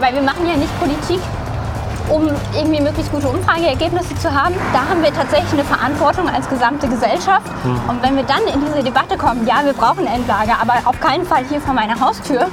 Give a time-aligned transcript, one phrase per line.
[0.00, 1.20] Weil wir machen ja nicht Politik,
[2.08, 4.54] um irgendwie möglichst gute Umfrageergebnisse zu haben.
[4.72, 7.46] Da haben wir tatsächlich eine Verantwortung als gesamte Gesellschaft.
[7.64, 7.80] Mhm.
[7.88, 11.24] Und wenn wir dann in diese Debatte kommen, ja, wir brauchen Endlager, aber auf keinen
[11.24, 12.48] Fall hier vor meiner Haustür,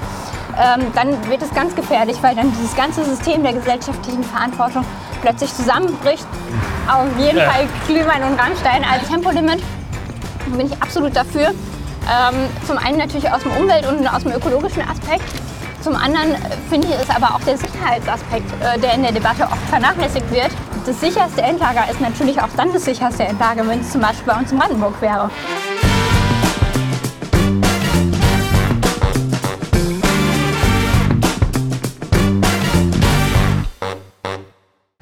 [0.59, 4.83] ähm, dann wird es ganz gefährlich, weil dann dieses ganze System der gesellschaftlichen Verantwortung
[5.21, 6.27] plötzlich zusammenbricht.
[6.87, 7.49] Auf jeden ja.
[7.49, 9.61] Fall Glühwein und Rammstein als Tempolimit
[10.47, 11.47] bin ich absolut dafür.
[11.49, 12.35] Ähm,
[12.65, 15.25] zum einen natürlich aus dem Umwelt- und aus dem ökologischen Aspekt.
[15.81, 16.35] Zum anderen
[16.69, 20.49] finde ich es aber auch der Sicherheitsaspekt, äh, der in der Debatte oft vernachlässigt wird.
[20.85, 24.39] Das sicherste Endlager ist natürlich auch dann das sicherste Endlager, wenn es zum Beispiel bei
[24.39, 25.29] uns in Brandenburg wäre.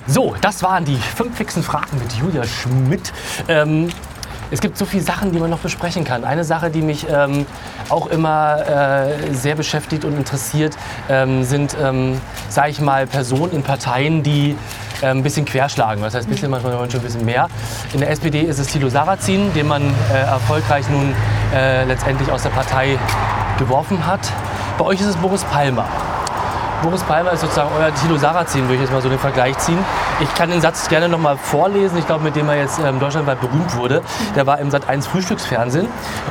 [0.08, 3.12] So, das waren die fünf fixen Fragen mit Julia Schmidt.
[3.48, 3.90] Ähm,
[4.52, 6.24] es gibt so viele Sachen, die man noch besprechen kann.
[6.24, 7.46] Eine Sache, die mich ähm,
[7.90, 10.78] auch immer äh, sehr beschäftigt und interessiert,
[11.10, 12.20] ähm, sind, ähm,
[12.50, 14.56] sage ich mal, Personen in Parteien, die
[15.02, 16.04] äh, ein bisschen querschlagen.
[16.04, 17.48] Das heißt, ein bisschen, manchmal schon ein bisschen mehr.
[17.94, 21.14] In der SPD ist es Thilo Sarrazin, den man äh, erfolgreich nun
[21.54, 22.98] äh, letztendlich aus der Partei
[23.58, 24.32] geworfen hat.
[24.78, 25.88] Bei euch ist es Boris Palmer.
[26.84, 29.80] Boris Palmer ist sozusagen euer Thilo Sarrazin, würde ich jetzt mal so den Vergleich ziehen.
[30.22, 33.00] Ich kann den Satz gerne noch mal vorlesen, ich glaube, mit dem er jetzt ähm,
[33.00, 34.02] deutschlandweit berühmt wurde.
[34.34, 35.88] Der war im Sat 1 Frühstücksfernsehen.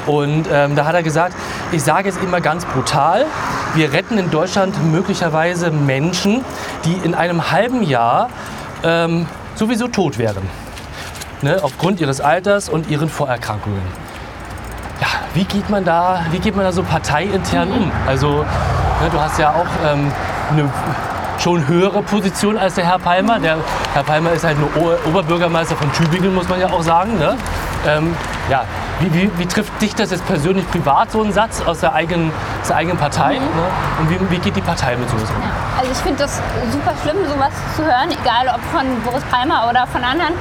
[0.07, 1.35] Und ähm, da hat er gesagt,
[1.71, 3.27] ich sage es immer ganz brutal,
[3.75, 6.43] wir retten in Deutschland möglicherweise Menschen,
[6.87, 8.31] die in einem halben Jahr
[8.83, 10.49] ähm, sowieso tot wären.
[11.43, 13.83] Ne, aufgrund ihres Alters und ihren Vorerkrankungen.
[14.99, 17.93] Ja, wie geht man da, wie geht man da so parteiintern um?
[18.07, 18.45] Also,
[19.03, 20.11] ne, du hast ja auch ähm,
[20.51, 20.71] eine
[21.45, 23.39] schon höhere Position als der Herr Palmer.
[23.39, 23.59] Der
[23.93, 24.71] Herr Palmer ist halt nur
[25.07, 27.19] Oberbürgermeister von Tübingen, muss man ja auch sagen.
[27.19, 27.37] Ne?
[27.87, 28.17] Ähm,
[28.49, 28.65] ja,
[29.01, 32.33] wie, wie, wie, trifft dich das jetzt persönlich privat, so ein Satz aus der eigenen,
[32.63, 33.35] aus der eigenen Partei?
[33.35, 33.45] Mhm.
[33.45, 33.67] Ne?
[34.01, 35.43] Und wie, wie, geht die Partei mit sowas um?
[35.43, 36.41] Ja, also ich finde das
[36.73, 40.33] super schlimm, sowas zu hören, egal ob von Boris Palmer oder von anderen,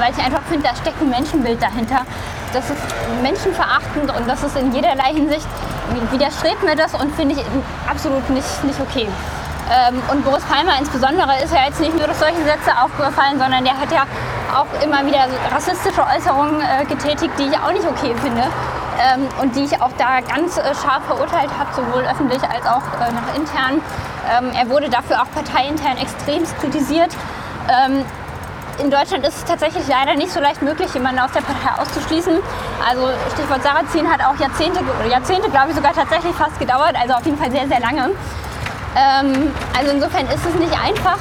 [0.00, 2.00] weil ich einfach finde, da steckt ein Menschenbild dahinter.
[2.52, 2.82] Das ist
[3.22, 5.46] menschenverachtend und das ist in jederlei Hinsicht
[6.10, 7.44] widerstrebt mir das und finde ich
[7.88, 9.06] absolut nicht, nicht okay.
[9.70, 13.62] Ähm, und Boris Palmer insbesondere ist ja jetzt nicht nur durch solche Sätze aufgefallen, sondern
[13.62, 14.02] der hat ja
[14.52, 18.42] auch immer wieder rassistische Äußerungen äh, getätigt, die ich auch nicht okay finde.
[19.00, 22.82] Ähm, und die ich auch da ganz äh, scharf verurteilt habe, sowohl öffentlich als auch
[22.98, 23.80] äh, nach intern.
[24.28, 27.10] Ähm, er wurde dafür auch parteiintern extremst kritisiert.
[28.78, 32.38] In Deutschland ist es tatsächlich leider nicht so leicht möglich, jemanden aus der Partei auszuschließen.
[32.88, 37.24] Also Stichwort Sarrazin hat auch Jahrzehnte, Jahrzehnte glaube ich sogar tatsächlich fast gedauert, also auf
[37.24, 38.10] jeden Fall sehr, sehr lange.
[38.96, 41.18] Ähm, also insofern ist es nicht einfach.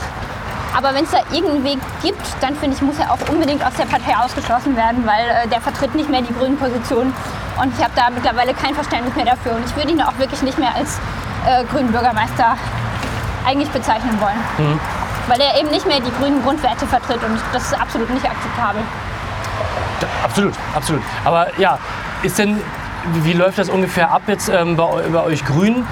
[0.75, 3.73] Aber wenn es da irgendeinen Weg gibt, dann finde ich, muss er auch unbedingt aus
[3.73, 7.13] der Partei ausgeschlossen werden, weil äh, der vertritt nicht mehr die grünen Positionen.
[7.61, 9.55] Und ich habe da mittlerweile kein Verständnis mehr dafür.
[9.55, 10.99] Und ich würde ihn auch wirklich nicht mehr als
[11.45, 12.55] äh, grünen Bürgermeister
[13.45, 14.69] eigentlich bezeichnen wollen.
[14.69, 14.79] Mhm.
[15.27, 18.81] Weil er eben nicht mehr die grünen Grundwerte vertritt und das ist absolut nicht akzeptabel.
[20.01, 21.03] Ja, absolut, absolut.
[21.23, 21.77] Aber ja,
[22.23, 22.61] ist denn,
[23.23, 25.87] wie läuft das ungefähr ab jetzt ähm, bei, bei euch Grünen?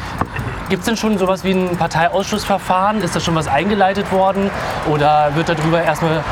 [0.70, 3.02] Gibt es denn schon sowas wie ein Parteiausschussverfahren?
[3.02, 4.50] Ist da schon was eingeleitet worden?
[4.92, 6.24] Oder wird darüber erstmal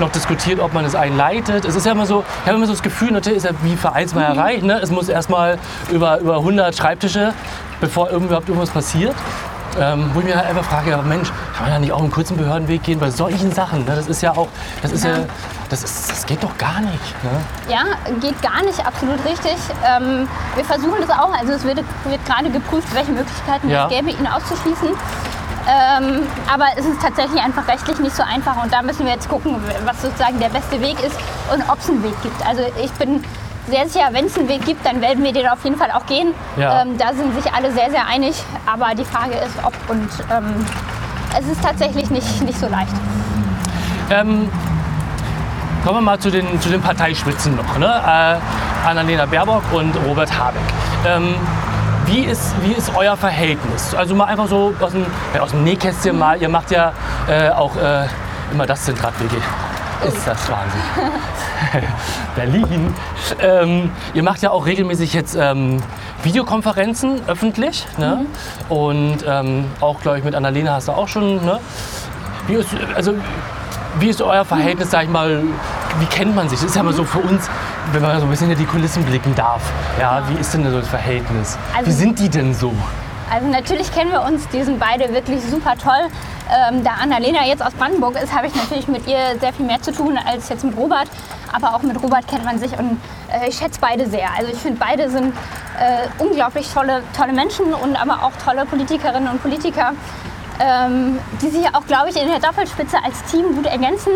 [0.00, 1.64] noch diskutiert, ob man es einleitet?
[1.64, 3.76] Es ist ja immer so, ich habe immer so das Gefühl, natürlich ist ja wie
[3.76, 4.58] Vereinsmeierei.
[4.58, 4.66] Mhm.
[4.66, 4.80] Ne?
[4.82, 5.58] Es muss erstmal
[5.92, 7.34] über, über 100 Schreibtische,
[7.80, 9.14] bevor überhaupt irgendwas passiert.
[9.78, 12.36] Ähm, wo ich mir halt einfach frage, Mensch, kann man da nicht auch einen kurzen
[12.36, 13.84] Behördenweg gehen bei solchen Sachen?
[13.84, 13.96] Ne?
[13.96, 14.48] Das ist ja auch,
[14.82, 15.24] das ist ja, ja
[15.68, 17.24] das, ist, das geht doch gar nicht.
[17.24, 17.30] Ne?
[17.68, 17.82] Ja,
[18.20, 19.56] geht gar nicht, absolut richtig.
[19.84, 23.86] Ähm, wir versuchen das auch, also es wird, wird gerade geprüft, welche Möglichkeiten ja.
[23.86, 24.88] es gäbe, ihn auszuschließen.
[25.66, 29.28] Ähm, aber es ist tatsächlich einfach rechtlich nicht so einfach und da müssen wir jetzt
[29.30, 29.56] gucken,
[29.86, 31.16] was sozusagen der beste Weg ist
[31.50, 32.46] und ob es einen Weg gibt.
[32.46, 33.24] Also ich bin
[33.68, 36.06] sehr sicher, wenn es einen Weg gibt, dann werden wir den auf jeden Fall auch
[36.06, 36.34] gehen.
[36.56, 36.82] Ja.
[36.82, 38.34] Ähm, da sind sich alle sehr, sehr einig.
[38.66, 40.66] Aber die Frage ist, ob und ähm,
[41.38, 42.92] es ist tatsächlich nicht, nicht so leicht.
[44.10, 44.50] Ähm,
[45.82, 47.78] kommen wir mal zu den, zu den Parteispitzen noch.
[47.78, 47.86] Ne?
[47.86, 50.62] Äh, Annalena Baerbock und Robert Habeck.
[51.06, 51.34] Ähm,
[52.06, 53.94] wie ist, wie ist euer Verhältnis?
[53.94, 55.06] Also mal einfach so aus dem,
[55.40, 56.40] aus dem Nähkästchen mal.
[56.40, 56.92] Ihr macht ja
[57.28, 58.06] äh, auch äh,
[58.52, 59.36] immer das Zentrat-WG.
[60.06, 60.80] Ist das Wahnsinn.
[62.36, 62.94] Berlin.
[63.40, 65.82] Ähm, ihr macht ja auch regelmäßig jetzt ähm,
[66.22, 67.86] Videokonferenzen öffentlich.
[67.98, 68.26] Ne?
[68.68, 68.76] Mhm.
[68.76, 71.44] Und ähm, auch, glaube ich, mit Annalena hast du auch schon.
[71.44, 71.58] Ne?
[72.46, 73.14] Wie, ist, also,
[73.98, 75.42] wie ist euer Verhältnis, sag ich mal,
[75.98, 76.58] wie kennt man sich?
[76.58, 77.48] Das ist ja immer so für uns,
[77.92, 79.62] wenn man so ein bisschen in die Kulissen blicken darf.
[79.98, 81.56] Ja, wie ist denn so das Verhältnis?
[81.74, 82.72] Also, wie sind die denn so?
[83.34, 86.08] Also natürlich kennen wir uns, die sind beide wirklich super toll.
[86.48, 89.82] Ähm, da Annalena jetzt aus Brandenburg ist, habe ich natürlich mit ihr sehr viel mehr
[89.82, 91.08] zu tun als jetzt mit Robert.
[91.52, 93.00] Aber auch mit Robert kennt man sich und
[93.32, 94.28] äh, ich schätze beide sehr.
[94.38, 95.34] Also ich finde, beide sind
[95.80, 99.94] äh, unglaublich tolle, tolle Menschen und aber auch tolle Politikerinnen und Politiker.
[100.60, 104.12] ähm, die sich auch, glaube ich, in der Doppelspitze als Team gut ergänzen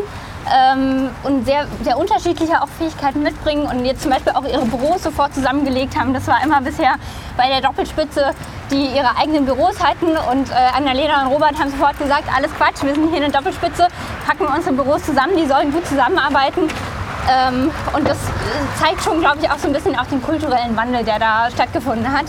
[0.54, 5.02] ähm, und sehr, sehr unterschiedliche auch Fähigkeiten mitbringen und jetzt zum Beispiel auch ihre Büros
[5.02, 6.14] sofort zusammengelegt haben.
[6.14, 6.94] Das war immer bisher
[7.36, 8.32] bei der Doppelspitze,
[8.70, 12.82] die ihre eigenen Büros hatten und äh, Annalena und Robert haben sofort gesagt, alles Quatsch,
[12.82, 13.88] wir sind hier eine Doppelspitze,
[14.26, 16.68] packen unsere Büros zusammen, die sollen gut zusammenarbeiten.
[17.30, 18.16] Ähm, und das
[18.80, 22.10] zeigt schon, glaube ich, auch so ein bisschen auch den kulturellen Wandel, der da stattgefunden
[22.10, 22.26] hat.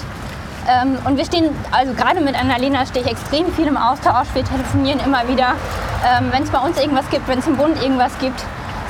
[0.70, 4.28] Ähm, und wir stehen, also gerade mit Annalena stehe ich extrem viel im Austausch.
[4.34, 5.56] Wir telefonieren immer wieder.
[6.06, 8.40] Ähm, wenn es bei uns irgendwas gibt, wenn es im Bund irgendwas gibt,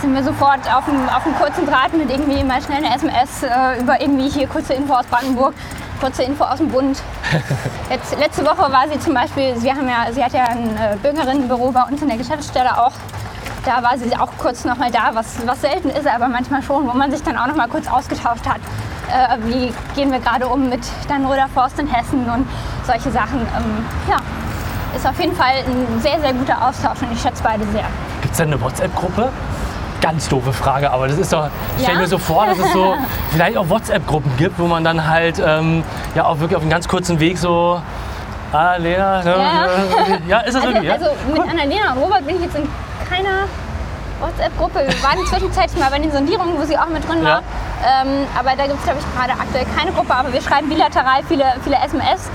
[0.02, 3.44] sind wir sofort auf einem, auf einem kurzen Draht mit irgendwie mal schnell eine SMS
[3.44, 5.54] äh, über irgendwie hier kurze Info aus Brandenburg,
[6.02, 7.02] kurze Info aus dem Bund.
[7.90, 10.98] Jetzt, letzte Woche war sie zum Beispiel, sie, haben ja, sie hat ja ein äh,
[11.02, 12.94] Bürgerinnenbüro bei uns in der Geschäftsstelle auch.
[13.66, 16.94] Da war sie auch kurz nochmal da, was, was selten ist, aber manchmal schon, wo
[16.94, 18.62] man sich dann auch nochmal kurz ausgetauscht hat
[19.10, 22.48] äh, wie gehen wir gerade um mit Dannröder Forst in Hessen und
[22.86, 23.42] solche Sachen.
[23.42, 24.18] Ähm, ja,
[24.96, 27.84] ist auf jeden Fall ein sehr, sehr guter Austausch und ich schätze beide sehr.
[28.22, 29.30] Gibt es denn eine WhatsApp-Gruppe?
[30.02, 32.02] Ganz doofe Frage, aber das ist doch, ich stelle Ja?
[32.04, 32.96] mir so vor, dass es so
[33.32, 35.84] vielleicht auch WhatsApp-Gruppen gibt, wo man dann halt ähm,
[36.16, 37.82] ja auch wirklich auf einem ganz kurzen Weg so,
[38.54, 39.66] ah, Lena, ne, Ja.
[39.66, 40.94] äh, ja, ist das Also, wirklich, ja?
[40.96, 42.68] also mit Annalena und Robert bin ich jetzt in
[43.10, 43.46] keiner
[44.22, 44.86] WhatsApp-Gruppe.
[44.88, 47.42] Wir waren zwischenzeitlich mal bei den Sondierungen, wo sie auch mit drin war.
[47.84, 50.14] Ähm, aber da gibt es, glaube ich, gerade aktuell keine Gruppe.
[50.16, 52.30] Aber wir schreiben bilateral viele, viele SMS.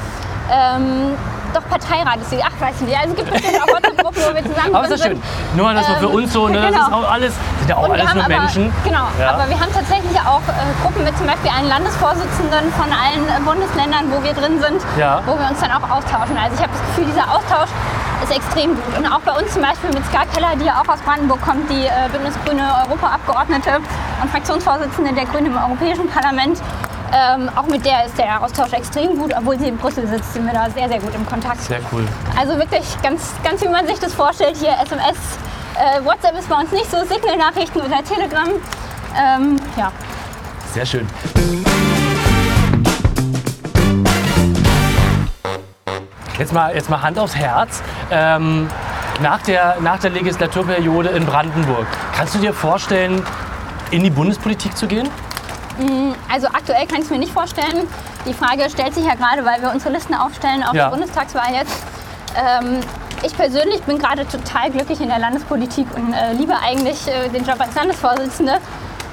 [0.50, 1.14] Ähm,
[1.54, 2.40] doch Parteirat ist sie.
[2.42, 2.98] Ach, weiß ich nicht.
[2.98, 5.12] Also es gibt bestimmt auch WhatsApp-Gruppen, wo wir zusammen aber ist das schön.
[5.22, 5.56] sind.
[5.56, 6.58] Nur das so für Ähm, uns so, ne?
[6.60, 6.86] Das genau.
[6.86, 8.72] ist auch alles, sind ja auch alles nur aber, Menschen.
[8.82, 9.30] Genau, Ja.
[9.38, 13.38] aber wir haben tatsächlich auch äh, Gruppen mit zum Beispiel allen Landesvorsitzenden von allen äh,
[13.46, 15.22] Bundesländern, wo wir drin sind, Ja.
[15.26, 16.34] wo wir uns dann auch austauschen.
[16.36, 17.70] Also ich habe das Gefühl, dieser Austausch
[18.24, 18.90] ist extrem gut.
[18.98, 21.70] Und auch bei uns zum Beispiel mit Ska Keller, die ja auch aus Brandenburg kommt,
[21.70, 23.78] die äh, Bündnisgrüne Europaabgeordnete
[24.24, 26.60] und Fraktionsvorsitzende der Grünen im Europäischen Parlament.
[27.12, 30.46] Ähm, auch mit der ist der Austausch extrem gut, obwohl sie in Brüssel sitzt, sind
[30.46, 31.60] wir da sehr, sehr gut im Kontakt.
[31.60, 32.06] Sehr cool.
[32.36, 34.56] Also wirklich ganz, ganz wie man sich das vorstellt.
[34.56, 35.16] Hier SMS,
[35.74, 38.48] äh, WhatsApp ist bei uns nicht so, Signal-Nachrichten oder Telegram.
[39.16, 39.92] Ähm, ja.
[40.72, 41.06] Sehr schön.
[46.38, 47.80] Jetzt mal, jetzt mal Hand aufs Herz.
[48.10, 48.68] Ähm,
[49.20, 51.86] nach, der, nach der Legislaturperiode in Brandenburg,
[52.16, 53.22] kannst du dir vorstellen,
[53.94, 55.08] in die Bundespolitik zu gehen?
[56.32, 57.86] Also aktuell kann ich es mir nicht vorstellen.
[58.26, 60.86] Die Frage stellt sich ja gerade, weil wir unsere Listen aufstellen auf Ja.
[60.86, 61.76] die Bundestagswahl jetzt.
[62.36, 62.80] Ähm,
[63.22, 67.44] ich persönlich bin gerade total glücklich in der Landespolitik und äh, liebe eigentlich äh, den
[67.44, 68.58] Job als Landesvorsitzende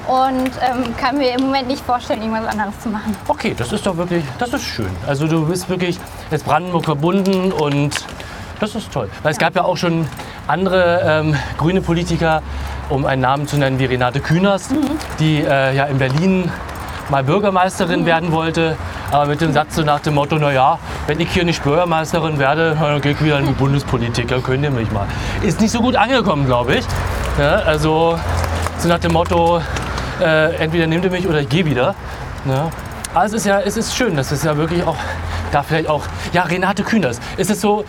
[0.08, 3.16] und ähm, kann mir im Moment nicht vorstellen, irgendwas anderes zu machen.
[3.28, 4.90] Okay, das ist doch wirklich, das ist schön.
[5.08, 6.00] Also du bist wirklich
[6.32, 7.94] jetzt Brandenburg verbunden und
[8.60, 9.10] das ist toll.
[9.24, 10.08] Weil es gab ja auch schon
[10.52, 12.42] andere ähm, grüne Politiker,
[12.90, 14.72] um einen Namen zu nennen, wie Renate Künast,
[15.20, 16.52] die äh, ja in Berlin
[17.10, 18.78] mal Bürgermeisterin werden wollte,
[19.12, 20.78] aber mit dem Satz so nach dem Motto, naja,
[21.08, 24.64] wenn ich hier nicht Bürgermeisterin werde, dann gehe ich wieder in die Politik, dann könnt
[24.64, 25.08] ihr mich mal.
[25.42, 26.86] Ist nicht so gut angekommen, glaube ich.
[27.40, 28.20] Ja, also
[28.78, 29.62] so nach dem Motto,
[30.22, 31.96] äh, entweder nehmt ihr mich oder ich gehe wieder.
[32.46, 32.70] Ne?
[33.14, 34.98] Aber es ist ja, es ist schön, dass es ja wirklich auch
[35.52, 37.22] da vielleicht auch, ja, Renate Künast.
[37.38, 37.86] Ist es so,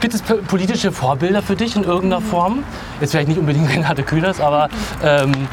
[0.00, 2.64] gibt es politische Vorbilder für dich in irgendeiner Form?
[3.00, 4.68] Jetzt vielleicht nicht unbedingt Renate Künast, aber
[5.02, 5.48] ähm,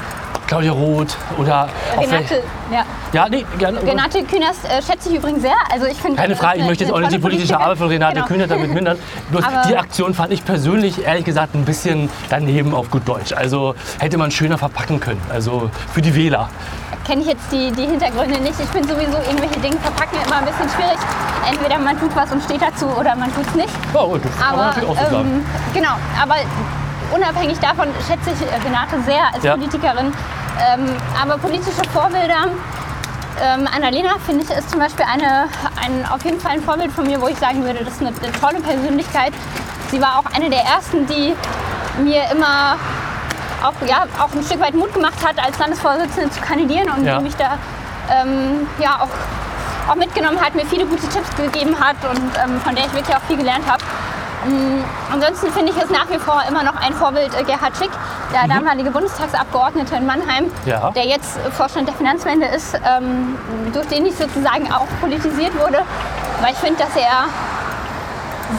[0.47, 2.83] Claudia Roth oder auch Renate, vielleicht, ja.
[3.13, 3.81] ja, nee, gerne.
[3.83, 5.53] Renate Künast äh, schätze ich übrigens sehr.
[5.71, 7.59] Also ich finde, Keine das Frage, ich möchte jetzt auch nicht die politische.
[7.59, 8.27] Arbeit von Renate Genau.
[8.27, 8.97] Künast damit mindern.
[9.29, 13.33] Bloß Aber- die Aktion fand ich persönlich, ehrlich gesagt, ein bisschen daneben auf gut Deutsch.
[13.33, 15.21] Also hätte man schöner verpacken können.
[15.29, 16.49] Also für die Wähler.
[17.05, 18.59] kenne ich jetzt die, die Hintergründe nicht.
[18.59, 20.97] Ich finde sowieso irgendwelche Dinge verpacken immer ein bisschen schwierig.
[21.49, 23.69] Entweder man tut was und steht dazu oder man tut es nicht.
[23.93, 25.29] Ja, gut, das kann man Aber natürlich auch so sagen.
[25.29, 26.35] ähm, genau, aber
[27.13, 29.53] unabhängig davon schätze ich Renate sehr als Ja.
[29.53, 30.13] Politikerin.
[30.59, 32.47] Ähm, aber politische Vorbilder,
[33.41, 35.47] ähm, Annalena finde ich ist zum Beispiel eine,
[35.83, 38.09] ein, auf jeden Fall ein Vorbild von mir, wo ich sagen würde, das ist eine,
[38.09, 39.33] eine tolle Persönlichkeit.
[39.91, 41.35] Sie war auch eine der ersten, die
[42.03, 42.75] mir immer
[43.63, 47.17] auch, ja, auch ein Stück weit Mut gemacht hat, als Landesvorsitzende zu kandidieren und Ja.
[47.17, 47.57] die mich da
[48.09, 52.75] ähm, ja, auch, auch mitgenommen hat, mir viele gute Tipps gegeben hat und ähm, von
[52.75, 53.83] der ich wirklich auch viel gelernt habe.
[54.47, 57.91] Ähm, ansonsten finde ich es nach wie vor immer noch ein Vorbild äh, Gerhard Schick,
[58.33, 60.51] der damalige Bundestagsabgeordnete in Mannheim, Mhm.
[60.65, 60.91] Ja.
[60.91, 63.37] der jetzt Vorstand der Finanzwende ist, ähm,
[63.73, 65.79] durch den ich sozusagen auch politisiert wurde,
[66.41, 67.25] weil ich finde, dass er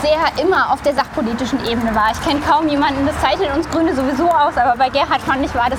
[0.03, 2.11] sehr immer auf der sachpolitischen Ebene war.
[2.13, 5.55] Ich kenne kaum jemanden, das zeichnet uns Grüne sowieso aus, aber bei Gerhard fand ich,
[5.55, 5.79] war das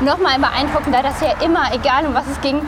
[0.00, 2.60] nochmal beeindruckender, dass er immer, egal um was es ging,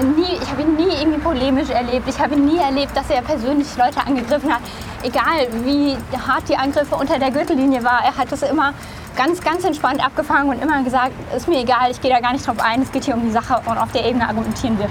[0.00, 2.08] nie, ich habe ihn nie irgendwie polemisch erlebt.
[2.08, 4.60] Ich habe nie erlebt, dass er persönlich Leute angegriffen hat.
[5.02, 5.96] Egal wie
[6.26, 8.72] hart die Angriffe unter der Gürtellinie war, er hat das immer
[9.16, 12.46] ganz, ganz entspannt abgefangen und immer gesagt, ist mir egal, ich gehe da gar nicht
[12.46, 14.88] drauf ein, es geht hier um die Sache und auf der Ebene argumentieren wir.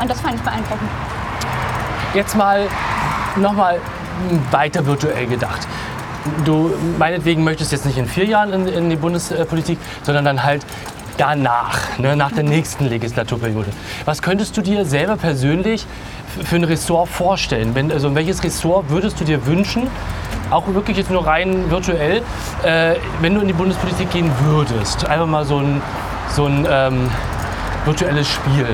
[0.00, 0.88] Und das fand ich beeindruckend.
[2.14, 2.66] Jetzt mal
[3.36, 3.78] nochmal
[4.50, 5.66] weiter virtuell gedacht.
[6.44, 10.64] du meinetwegen möchtest jetzt nicht in vier Jahren in, in die Bundespolitik, sondern dann halt
[11.20, 13.68] danach, ne, nach der nächsten Legislaturperiode.
[14.06, 15.86] Was könntest du dir selber persönlich
[16.44, 17.74] für ein Ressort vorstellen?
[17.74, 19.86] Wenn, also welches Ressort würdest du dir wünschen,
[20.50, 22.22] auch wirklich jetzt nur rein virtuell,
[22.62, 25.06] äh, wenn du in die Bundespolitik gehen würdest?
[25.06, 25.82] Einfach mal so ein,
[26.34, 27.10] so ein ähm,
[27.84, 28.66] virtuelles Spiel.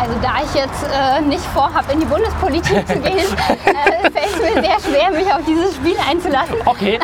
[0.00, 3.18] Also da ich jetzt äh, nicht vorhabe, in die Bundespolitik zu gehen,
[3.66, 6.56] äh, fällt es mir sehr schwer, mich auf dieses Spiel einzulassen.
[6.64, 6.98] Okay.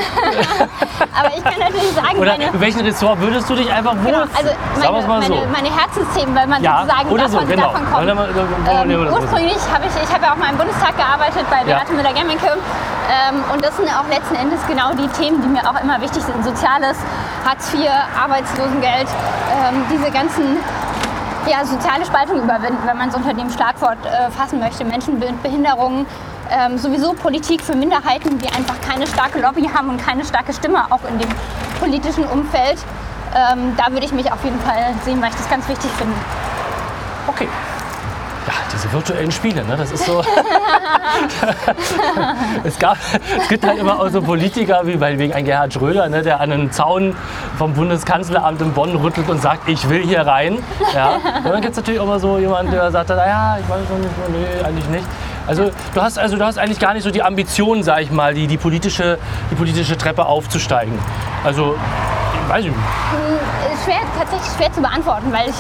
[1.13, 4.13] Aber ich kann natürlich sagen, Oder meine, in welchem Ressort würdest du dich einfach wohl?
[4.13, 4.51] genau, also
[4.81, 5.35] meine, mal so.
[5.35, 7.73] meine, meine Herzensthemen, weil man Ja, sozusagen oder so, davon, genau.
[7.73, 8.09] davon kommt.
[8.09, 9.15] Ähm, so.
[9.15, 11.79] ursprünglich habe ich, ich habe ja auch mal im Bundestag gearbeitet bei Ja.
[11.79, 12.49] Beate Müller-Gemmenke.
[12.49, 16.23] Ähm, und das sind auch letzten Endes genau die Themen, die mir auch immer wichtig
[16.25, 16.43] sind.
[16.43, 16.97] Soziales,
[17.45, 17.89] Hartz IV,
[18.19, 19.07] Arbeitslosengeld,
[19.53, 20.57] ähm, diese ganzen
[21.51, 24.85] ja, soziale Spaltung überwinden, wenn man es unter dem Schlagwort äh, fassen möchte.
[24.85, 26.07] Menschen mit Behinderungen,
[26.51, 30.85] ähm, sowieso Politik für Minderheiten, die einfach keine starke Lobby haben und keine starke Stimme
[30.91, 31.29] auch in dem
[31.81, 32.79] politischen Umfeld.
[33.35, 36.15] Ähm, da würde ich mich auf jeden Fall sehen, weil ich das ganz wichtig finde.
[37.27, 37.49] Okay.
[38.47, 39.77] Ja, diese virtuellen Spiele, ne?
[39.77, 40.21] das ist so.
[42.65, 42.97] es, gab,
[43.41, 46.41] es gibt halt immer auch so Politiker wie bei, wegen ein Gerhard Schröder, ne, der
[46.41, 47.17] an einen Zaun
[47.59, 50.59] vom Bundeskanzleramt in Bonn rüttelt und sagt, ich will hier rein.
[50.95, 51.17] Ja.
[51.17, 54.13] Und dann gibt es natürlich mal so jemanden, der sagt, naja, ich weiß noch nicht,
[54.31, 55.07] nee, eigentlich nicht.
[55.47, 58.35] Also du hast also du hast eigentlich gar nicht so die Ambition, sag ich mal,
[58.35, 59.19] die, die, politische,
[59.51, 60.99] die politische Treppe aufzusteigen.
[61.45, 61.77] Also,
[62.45, 62.75] ich weiß nicht.
[63.73, 65.55] Ist schwer, tatsächlich schwer zu beantworten, weil ich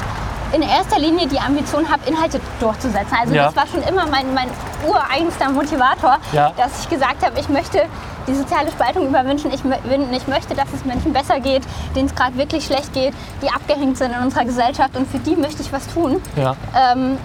[0.56, 3.16] in erster Linie die Ambition habe, Inhalte durchzusetzen.
[3.20, 3.44] Also Ja.
[3.46, 4.48] das war schon immer mein, mein
[4.88, 6.52] ureigenster Motivator, Ja.
[6.56, 7.82] dass ich gesagt habe, ich möchte
[8.26, 9.48] die soziale Spaltung überwinden.
[9.52, 11.62] Ich, ich möchte, dass es Menschen besser geht,
[11.94, 15.36] denen es gerade wirklich schlecht geht, die abgehängt sind in unserer Gesellschaft und für die
[15.36, 16.20] möchte ich was tun.
[16.36, 16.56] Ja.
[16.92, 17.18] Ähm,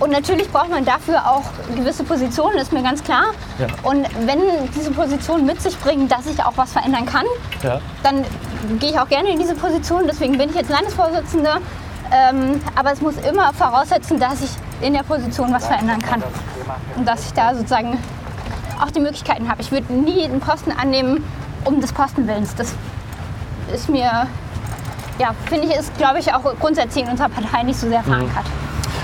[0.00, 1.42] und natürlich braucht man dafür auch
[1.76, 3.26] gewisse Positionen, ist mir ganz klar.
[3.58, 3.66] Ja.
[3.84, 4.40] Und wenn
[4.74, 7.24] diese Positionen mit sich bringen, dass ich auch was verändern kann,
[7.62, 7.78] Ja.
[8.02, 8.24] dann
[8.80, 10.04] gehe ich auch gerne in diese Position.
[10.08, 11.50] Deswegen bin ich jetzt Landesvorsitzende.
[12.12, 14.50] Ähm, aber es muss immer voraussetzen, dass ich
[14.86, 16.22] in der Position was verändern kann.
[16.96, 17.98] Und dass ich da sozusagen
[18.82, 19.62] auch die Möglichkeiten habe.
[19.62, 21.24] Ich würde nie einen Posten annehmen
[21.64, 22.54] um des Postenwillens.
[22.54, 22.74] Das
[23.72, 24.26] ist mir,
[25.18, 28.44] ja, finde ich, ist, glaube ich, auch grundsätzlich in unserer Partei nicht so sehr verankert.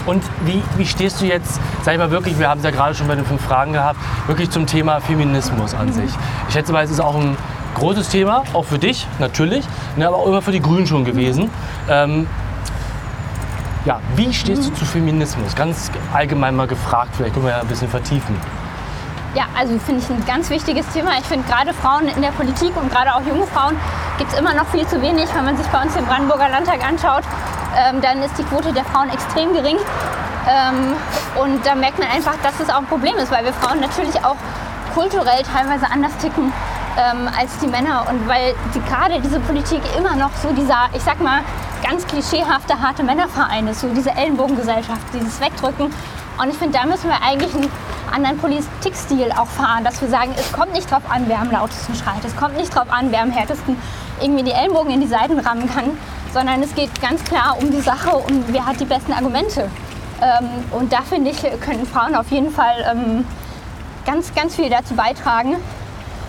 [0.07, 2.95] Und wie, wie stehst du jetzt, sag ich mal wirklich, wir haben es ja gerade
[2.95, 6.11] schon bei den fünf Fragen gehabt, wirklich zum Thema Feminismus an sich?
[6.49, 7.37] Ich schätze mal, es ist auch ein
[7.75, 11.50] großes Thema, auch für dich natürlich, ne, aber auch immer für die Grünen schon gewesen.
[11.88, 12.27] Ähm,
[13.85, 15.55] ja, wie stehst du zu Feminismus?
[15.55, 18.37] Ganz allgemein mal gefragt, vielleicht können wir ja ein bisschen vertiefen.
[19.35, 21.13] Ja, also finde ich ein ganz wichtiges Thema.
[21.19, 23.77] Ich finde gerade Frauen in der Politik und gerade auch junge Frauen
[24.17, 25.29] gibt es immer noch viel zu wenig.
[25.35, 27.25] Wenn man sich bei uns den Brandenburger Landtag anschaut,
[27.77, 29.77] ähm, dann ist die Quote der Frauen extrem gering.
[30.49, 30.95] Ähm,
[31.41, 34.17] und da merkt man einfach, dass es auch ein Problem ist, weil wir Frauen natürlich
[34.25, 34.37] auch
[34.95, 36.53] kulturell teilweise anders ticken
[36.97, 38.07] ähm, als die Männer.
[38.09, 41.41] Und weil die, gerade diese Politik immer noch so dieser, ich sag mal,
[41.83, 45.87] ganz klischeehafte, harte Männerverein ist, so diese Ellenbogengesellschaft, dieses Wegdrücken.
[46.41, 47.71] Und ich finde, da müssen wir eigentlich einen
[48.13, 51.95] anderen Politikstil auch fahren, dass wir sagen, es kommt nicht drauf an, wer am lautesten
[51.95, 53.77] schreit, es kommt nicht drauf an, wer am härtesten
[54.21, 55.97] irgendwie die Ellenbogen in die Seiten rammen kann,
[56.33, 59.69] sondern es geht ganz klar um die Sache und wer hat die besten Argumente.
[60.21, 63.25] Ähm, und da finde ich, können Frauen auf jeden Fall ähm,
[64.05, 65.57] ganz, ganz viel dazu beitragen.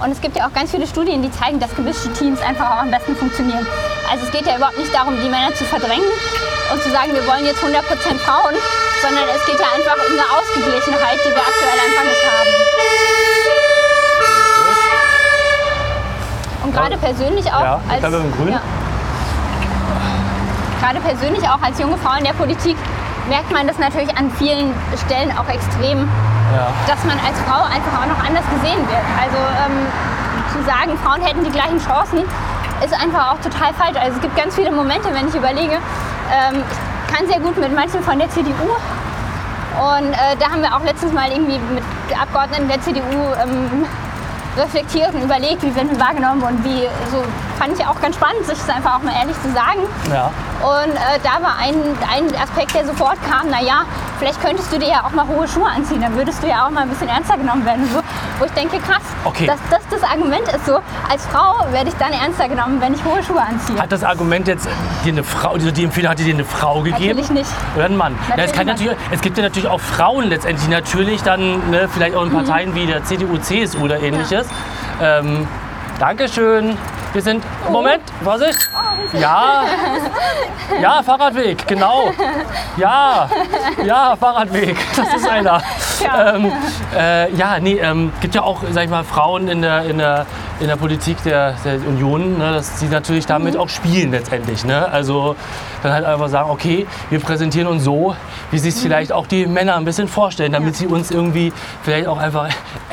[0.01, 2.79] Und es gibt ja auch ganz viele Studien, die zeigen, dass gemischte Teams einfach auch
[2.83, 3.67] am besten funktionieren.
[4.09, 6.07] Also es geht ja überhaupt nicht darum, die Männer zu verdrängen
[6.71, 7.69] und zu sagen, wir wollen jetzt 100%
[8.23, 8.55] Frauen,
[9.01, 12.49] sondern es geht ja einfach um eine Ausgeglichenheit, die wir aktuell einfach nicht haben.
[16.63, 18.55] Und gerade persönlich auch Ja, als Grün.
[20.79, 22.77] gerade persönlich auch als junge Frau in der Politik
[23.27, 24.73] merkt man das natürlich an vielen
[25.05, 26.07] Stellen auch extrem,
[26.53, 26.67] Ja.
[26.87, 29.05] dass man als Frau einfach auch noch anders gesehen wird.
[29.21, 29.85] Also ähm,
[30.53, 32.25] zu sagen, Frauen hätten die gleichen Chancen,
[32.83, 33.97] ist einfach auch total falsch.
[33.99, 35.77] Also es gibt ganz viele Momente, wenn ich überlege,
[36.31, 38.69] ähm, ich kann sehr gut mit manchen von der CDU.
[39.79, 41.83] Und äh, da haben wir auch letztens mal irgendwie mit
[42.19, 43.85] Abgeordneten der CDU ähm,
[44.57, 47.23] reflektiert und überlegt, wie werden wir wahrgenommen und wie, so
[47.59, 49.81] fand ich auch ganz spannend, sich das einfach auch mal ehrlich zu sagen.
[50.11, 50.31] Ja.
[50.61, 51.75] Und äh, da war ein,
[52.09, 53.83] ein Aspekt, der sofort kam, naja,
[54.17, 56.69] vielleicht könntest du dir ja auch mal hohe Schuhe anziehen, dann würdest du ja auch
[56.69, 57.87] mal ein bisschen ernster genommen werden.
[57.93, 57.99] So,
[58.39, 59.45] wo ich denke, krass, Okay.
[59.45, 63.03] dass das das Argument ist so, als Frau werde ich dann ernster genommen, wenn ich
[63.03, 63.79] hohe Schuhe anziehe.
[63.79, 64.67] Hat das Argument jetzt
[65.03, 67.17] dir eine Frau, also die Empfehlung hat dir eine Frau gegeben?
[67.19, 67.49] Natürlich nicht.
[67.75, 68.17] Oder ein Mann?
[68.29, 71.69] ja, es, kann Natürlich natürlich, es gibt ja natürlich auch Frauen letztendlich, die natürlich dann
[71.71, 74.47] ne, vielleicht auch in Parteien wie der CDU, CSU oder ähnliches.
[75.01, 75.47] Ähm,
[75.99, 76.77] Dankeschön.
[77.13, 77.43] Wir sind.
[77.71, 78.69] Moment, Vorsicht.
[79.13, 79.63] Ja.
[80.81, 82.11] Ja, Fahrradweg, genau.
[82.77, 83.27] Ja.
[83.83, 84.77] Ja, Fahrradweg.
[84.95, 85.61] Das ist einer.
[86.03, 86.35] Ja.
[86.35, 86.51] Ähm,
[86.95, 90.25] äh, ja, nee, ähm, gibt ja auch, sag ich mal, Frauen in der, in der,
[90.59, 94.65] in der Politik der, der Union, ne, dass sie natürlich damit auch spielen letztendlich.
[94.65, 94.87] Ne?
[94.91, 95.35] Also
[95.83, 98.15] dann halt einfach sagen, okay, wir präsentieren uns so,
[98.51, 102.17] wie sich vielleicht auch die Männer ein bisschen vorstellen, damit sie uns irgendwie vielleicht auch
[102.17, 102.47] einfach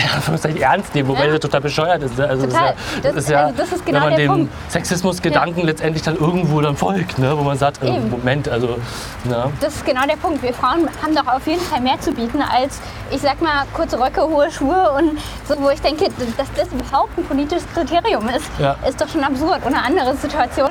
[0.61, 1.33] ernst nehmen, wobei Ja.
[1.33, 2.17] das total bescheuert ist.
[2.19, 2.29] Ne?
[2.29, 2.75] Also Total.
[3.03, 4.53] Das Das- ist ja, also das ist genau man dem Punkt.
[4.69, 7.37] Sexismusgedanken letztendlich dann irgendwo dann folgt, ne?
[7.37, 7.99] wo man sagt, äh.
[7.99, 8.79] Moment, also,
[9.25, 9.53] ne?
[9.61, 10.43] Das ist genau der Punkt.
[10.43, 13.99] Wir Frauen haben doch auf jeden Fall mehr zu bieten als, ich sag mal, kurze
[13.99, 18.47] Röcke, hohe Schuhe und so, wo ich denke, dass das überhaupt ein politisches Kriterium ist,
[18.59, 18.77] Ja.
[18.89, 19.65] ist doch schon absurd.
[19.65, 20.71] Und eine andere Situation.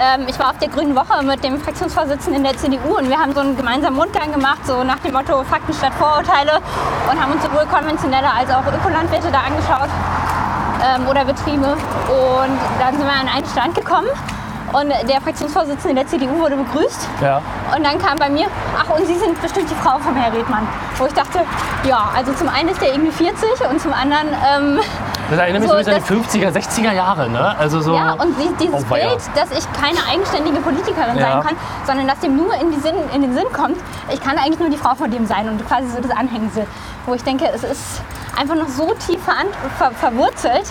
[0.00, 3.32] Ähm, ich war auf der Grünen Woche mit dem Fraktionsvorsitzenden der CDU und wir haben
[3.32, 6.60] so einen gemeinsamen Rundgang gemacht, so nach dem Motto Fakten statt Vorurteile
[7.10, 9.88] und haben uns sowohl konventionelle als auch Ökolandwirte da angeschaut
[10.84, 11.72] ähm, oder Betriebe.
[11.72, 14.08] Und dann sind wir an einen Stand gekommen
[14.72, 17.08] und der Fraktionsvorsitzende der CDU wurde begrüßt.
[17.22, 17.40] Ja.
[17.76, 20.66] Und dann kam bei mir, ach und Sie sind bestimmt die Frau vom Herr Redmann.
[20.98, 21.40] Wo ich dachte,
[21.88, 24.80] ja, also zum einen ist der irgendwie 40 und zum anderen, ähm,
[25.30, 26.50] Das erinnert mich So, so, ein bisschen an die 50er,
[26.88, 27.30] 60er Jahre.
[27.30, 27.54] Ne?
[27.58, 28.94] Also so, ja, und die, dieses Oh.
[28.94, 31.32] Bild, dass ich keine eigenständige Politikerin Ja.
[31.34, 33.78] sein kann, sondern dass dem nur in, Sinn, in den Sinn kommt,
[34.12, 36.66] ich kann eigentlich nur die Frau von dem sein und quasi so das Anhängsel.
[37.06, 38.02] Wo ich denke, es ist
[38.38, 40.64] einfach noch so tief veran- ver verwurzelt,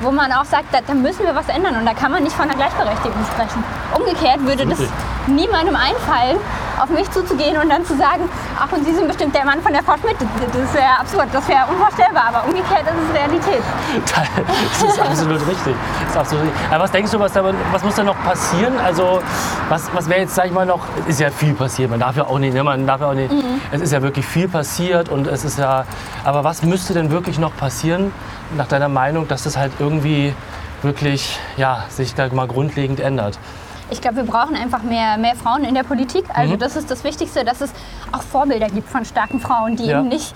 [0.00, 2.34] wo man auch sagt, da, da müssen wir was ändern und da kann man nicht
[2.36, 3.64] von einer Gleichberechtigung sprechen.
[3.94, 4.78] Umgekehrt würde das.
[5.28, 6.36] Niemandem einfallen,
[6.80, 8.28] auf mich zuzugehen und dann zu sagen,
[8.58, 10.16] ach und Sie sind bestimmt der Mann von der Frau Schmidt.
[10.20, 13.62] Das wäre absurd, das wäre unvorstellbar, aber umgekehrt ist es Realität.
[14.14, 15.74] Das ist absolut richtig.
[16.02, 16.60] Das ist absolut richtig.
[16.70, 17.42] Aber was denkst du, was, da,
[17.72, 18.78] was muss da noch passieren?
[18.78, 19.20] Also,
[19.68, 22.16] was, was wäre jetzt, sag ich mal, noch, es ist ja viel passiert, man darf
[22.16, 23.60] ja auch nicht, ne, man darf ja auch nicht, Mhm.
[23.72, 25.84] es ist ja wirklich viel passiert und es ist ja,
[26.24, 28.12] aber was müsste denn wirklich noch passieren,
[28.56, 30.34] nach deiner Meinung, dass das halt irgendwie
[30.82, 33.38] wirklich, ja, sich da mal grundlegend ändert?
[33.90, 36.24] Ich glaube, wir brauchen einfach mehr, mehr Frauen in der Politik.
[36.34, 36.58] Also Mhm.
[36.58, 37.72] das ist das Wichtigste, dass es
[38.12, 40.00] auch Vorbilder gibt von starken Frauen, die Ja.
[40.00, 40.34] eben nicht,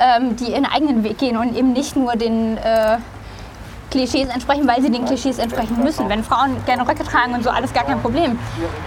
[0.00, 2.96] ähm, die ihren eigenen Weg gehen und eben nicht nur den äh,
[3.90, 6.08] Klischees entsprechen, weil sie den Klischees entsprechen müssen.
[6.08, 8.38] Wenn Frauen gerne Röcke tragen und so, alles gar kein Problem.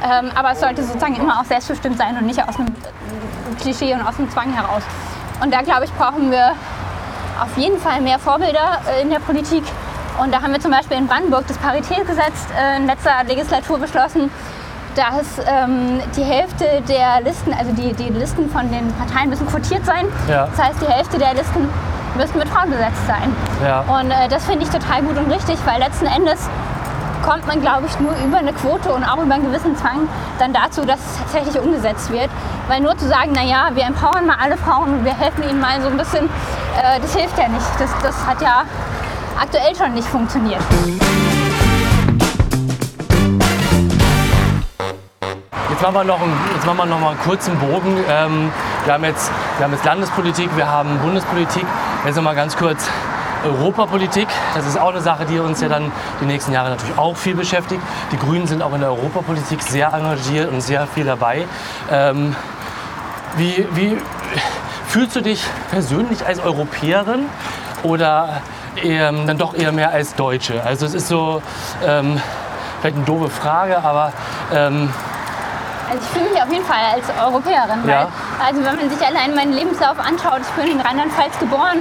[0.03, 2.75] Ähm, aber es sollte sozusagen immer auch selbstbestimmt sein und nicht aus einem
[3.61, 4.83] Klischee und aus einem Zwang heraus.
[5.41, 6.51] Und da, glaube ich, brauchen wir
[7.41, 9.63] auf jeden Fall mehr Vorbilder äh, in der Politik.
[10.21, 14.29] Und da haben wir zum Beispiel in Brandenburg das Paritätsgesetz äh, in letzter Legislatur beschlossen,
[14.95, 19.85] dass ähm, die Hälfte der Listen, also die, die Listen von den Parteien müssen quotiert
[19.85, 20.05] sein.
[20.27, 20.47] Ja.
[20.47, 21.69] Das heißt, die Hälfte der Listen
[22.17, 23.33] müssen mit Frauen besetzt sein.
[23.63, 23.81] Ja.
[23.81, 26.49] Und äh, das finde ich total gut und richtig, weil letzten Endes
[27.23, 30.07] kommt man, glaube ich, nur über eine Quote und auch über einen gewissen Zwang
[30.39, 32.29] dann dazu, dass es tatsächlich umgesetzt wird.
[32.67, 35.81] Weil nur zu sagen, naja, wir empowern mal alle Frauen und wir helfen ihnen mal
[35.81, 37.65] so ein bisschen, äh, das hilft ja nicht.
[37.77, 38.63] Das, das hat ja
[39.39, 40.61] aktuell schon nicht funktioniert.
[45.69, 47.97] Jetzt machen wir noch einen, jetzt machen wir noch mal einen kurzen Bogen.
[48.09, 48.51] Ähm,
[48.83, 51.65] wir, haben jetzt, wir haben jetzt Landespolitik, wir haben Bundespolitik.
[52.05, 52.89] Jetzt noch mal ganz kurz
[53.45, 54.27] Europapolitik.
[54.55, 57.35] Das ist auch eine Sache, die uns ja dann die nächsten Jahre natürlich auch viel
[57.35, 57.81] beschäftigt.
[58.11, 61.47] Die Grünen sind auch in der Europapolitik sehr engagiert und sehr viel dabei.
[61.89, 62.35] Ähm,
[63.37, 63.97] wie, wie
[64.87, 67.27] fühlst du dich persönlich als Europäerin
[67.83, 68.41] oder
[68.75, 70.63] eher, dann doch eher mehr als Deutsche?
[70.63, 71.41] Also es ist so
[71.85, 72.21] ähm,
[72.79, 74.13] vielleicht eine doofe Frage, aber
[74.53, 74.89] ähm,
[75.89, 77.87] Also ich fühle mich auf jeden Fall als Europäerin.
[77.87, 78.07] Ja.
[78.37, 81.79] Weil, also wenn man sich allein meinen Lebenslauf anschaut, ich bin in Rheinland-Pfalz geboren,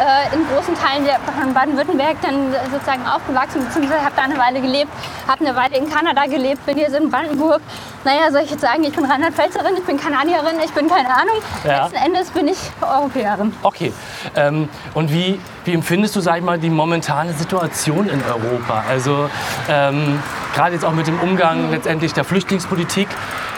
[0.00, 4.60] äh, in großen Teilen der, von Baden-Württemberg dann sozusagen aufgewachsen, beziehungsweise habe da eine Weile
[4.60, 4.90] gelebt,
[5.28, 7.60] habe eine Weile in Kanada gelebt, bin jetzt in Brandenburg.
[8.02, 11.36] Naja, soll ich jetzt sagen, ich bin Rheinland-Pfälzerin, ich bin Kanadierin, ich bin keine Ahnung.
[11.64, 11.82] Ja.
[11.82, 13.52] Letzten Endes bin ich Europäerin.
[13.62, 13.92] Okay.
[14.36, 18.84] Ähm, und wie, wie empfindest du, sag ich mal, die momentane Situation in Europa?
[18.88, 19.28] Also
[19.68, 20.22] ähm,
[20.54, 23.08] gerade jetzt auch mit dem Umgang letztendlich der Flüchtlingspolitik,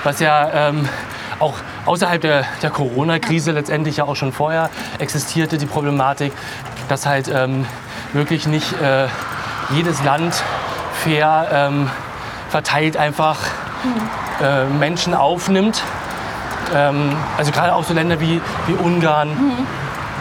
[0.02, 0.88] was ja ähm,
[1.38, 1.54] auch
[1.86, 6.32] außerhalb der, der Corona-Krise letztendlich ja auch schon vorher existierte, die Problematik,
[6.88, 7.64] dass halt ähm,
[8.12, 9.06] wirklich nicht äh,
[9.70, 10.34] jedes Land
[11.04, 11.90] fair ähm,
[12.50, 13.38] verteilt einfach
[14.42, 15.82] äh, Menschen aufnimmt.
[16.74, 19.30] Ähm, also gerade auch so Länder wie, wie Ungarn,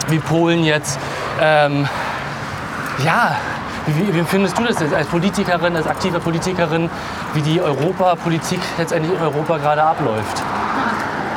[0.08, 0.98] wie Polen jetzt.
[1.40, 1.88] Ähm,
[3.04, 3.36] ja,
[3.86, 6.88] wie, wie findest du das jetzt als Politikerin, als aktive Politikerin,
[7.34, 10.42] wie die Europapolitik letztendlich in Europa gerade abläuft?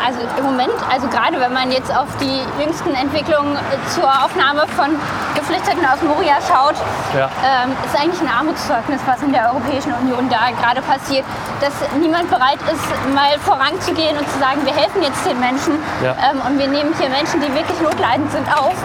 [0.05, 3.57] Also im Moment, also gerade wenn man jetzt auf die jüngsten Entwicklungen
[3.89, 4.91] zur Aufnahme von
[5.33, 6.75] Geflüchteten aus Moria schaut,
[7.17, 7.27] Ja.
[7.41, 11.25] ähm, ist eigentlich ein Armutszeugnis, was in der Europäischen Union da gerade passiert,
[11.65, 15.73] dass niemand bereit ist, mal voranzugehen und zu sagen, wir helfen jetzt den Menschen
[16.03, 16.15] Ja.
[16.29, 18.75] ähm, und wir nehmen hier Menschen, die wirklich notleidend sind, auf.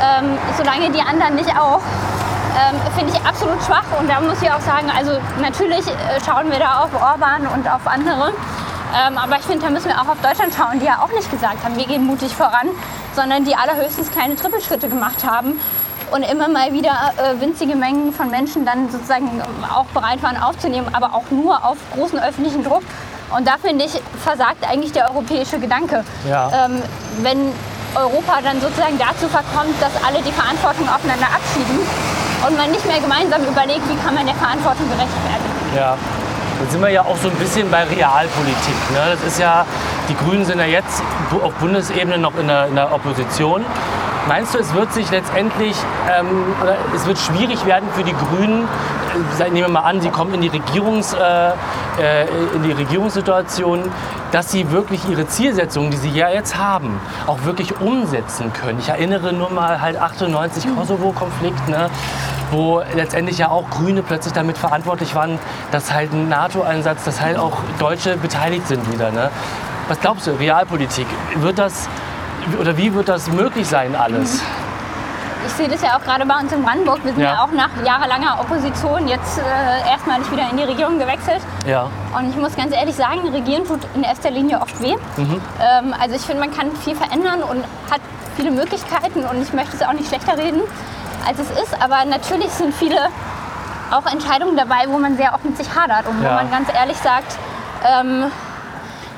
[0.00, 1.82] Ähm, solange die anderen nicht auch
[2.56, 3.84] ähm, finde ich absolut schwach.
[3.98, 5.92] Und da muss ich auch sagen, also natürlich äh,
[6.24, 8.32] schauen wir da auf Orban und auf andere.
[8.92, 11.30] Ähm, aber ich finde, da müssen wir auch auf Deutschland schauen, die ja auch nicht
[11.30, 12.68] gesagt haben, wir gehen mutig voran,
[13.14, 15.60] sondern die allerhöchstens kleine Trippelschritte gemacht haben
[16.12, 19.42] und immer mal wieder äh, winzige Mengen von Menschen dann sozusagen
[19.72, 22.82] auch bereit waren aufzunehmen, aber auch nur auf großen öffentlichen Druck.
[23.36, 23.92] Und da finde ich,
[24.22, 26.04] versagt eigentlich der europäische Gedanke.
[26.28, 26.66] Ja.
[26.66, 26.82] Ähm,
[27.22, 27.52] wenn
[27.94, 31.80] Europa dann sozusagen dazu verkommt, dass alle die Verantwortung aufeinander abschieben
[32.46, 35.76] und man nicht mehr gemeinsam überlegt, wie kann man der Verantwortung gerecht werden.
[35.76, 35.96] Ja.
[36.60, 38.90] Jetzt sind wir ja auch so ein bisschen bei Realpolitik.
[38.92, 39.16] Ne?
[39.16, 39.64] Das ist ja,
[40.10, 41.02] die Grünen sind ja jetzt
[41.42, 43.64] auf Bundesebene noch in der, in der Opposition.
[44.30, 45.74] Meinst du, es wird sich letztendlich,
[46.08, 48.68] ähm, oder es wird schwierig werden für die Grünen,
[49.40, 51.48] äh, nehmen wir mal an, sie kommen in die, Regierungs, äh,
[52.00, 53.90] äh, in die Regierungssituation,
[54.30, 58.78] dass sie wirklich ihre Zielsetzungen, die sie ja jetzt haben, auch wirklich umsetzen können.
[58.78, 61.90] Ich erinnere nur mal halt 98 Kosovo-Konflikt, ne,
[62.52, 65.40] wo letztendlich ja auch Grüne plötzlich damit verantwortlich waren,
[65.72, 69.10] dass halt ein NATO-Einsatz, dass halt auch Deutsche beteiligt sind wieder.
[69.10, 69.28] Ne?
[69.88, 71.88] Was glaubst du, Realpolitik, wird das
[72.60, 74.42] oder wie wird das möglich sein alles?
[75.46, 77.00] Ich sehe das ja auch gerade bei uns in Brandenburg.
[77.02, 77.42] Wir sind ja, Ja.
[77.44, 81.40] auch nach jahrelanger Opposition jetzt äh, erstmalig wieder in die Regierung gewechselt.
[81.66, 84.96] Ja, Und ich muss ganz ehrlich sagen, regieren tut in erster Linie oft weh.
[85.16, 85.40] Mhm.
[85.60, 88.00] Ähm, also ich finde, man kann viel verändern und hat
[88.36, 90.60] viele Möglichkeiten und ich möchte es auch nicht schlechter reden,
[91.26, 91.74] als es ist.
[91.82, 92.98] Aber natürlich sind viele
[93.90, 96.30] auch Entscheidungen dabei, wo man sehr oft mit sich hadert und Ja.
[96.30, 97.38] wo man ganz ehrlich sagt,
[97.84, 98.24] ähm,